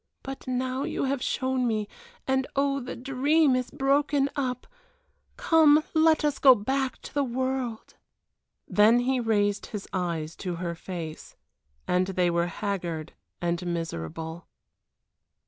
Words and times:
But 0.23 0.47
now 0.47 0.81
you 0.81 1.03
have 1.03 1.21
shown 1.21 1.67
me 1.67 1.87
and 2.27 2.47
oh, 2.55 2.79
the 2.79 2.95
dream 2.95 3.55
is 3.55 3.69
broken 3.69 4.31
up. 4.35 4.65
Come, 5.37 5.83
let 5.93 6.25
us 6.25 6.39
go 6.39 6.55
back 6.55 6.99
to 7.03 7.13
the 7.13 7.23
world." 7.23 7.93
Then 8.67 9.01
he 9.01 9.19
raised 9.19 9.67
his 9.67 9.87
eyes 9.93 10.35
to 10.37 10.55
her 10.55 10.73
face, 10.73 11.35
and 11.87 12.07
they 12.07 12.31
were 12.31 12.47
haggard 12.47 13.13
and 13.43 13.63
miserable. 13.67 14.47